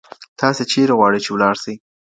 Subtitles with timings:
[0.39, 1.75] تاسي چيري غواړئ چي ولاړ سئ؟